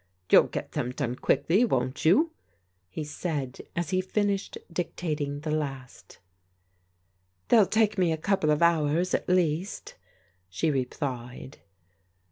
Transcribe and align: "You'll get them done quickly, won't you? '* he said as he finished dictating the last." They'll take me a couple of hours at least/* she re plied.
"You'll 0.31 0.47
get 0.47 0.71
them 0.71 0.89
done 0.93 1.13
quickly, 1.15 1.63
won't 1.63 2.05
you? 2.05 2.31
'* 2.59 2.89
he 2.89 3.03
said 3.03 3.59
as 3.75 3.91
he 3.91 4.01
finished 4.01 4.57
dictating 4.73 5.41
the 5.41 5.51
last." 5.51 6.17
They'll 7.49 7.67
take 7.67 7.99
me 7.99 8.11
a 8.11 8.17
couple 8.17 8.49
of 8.49 8.63
hours 8.63 9.13
at 9.13 9.29
least/* 9.29 9.93
she 10.49 10.71
re 10.71 10.85
plied. 10.85 11.59